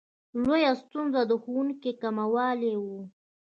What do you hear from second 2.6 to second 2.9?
و.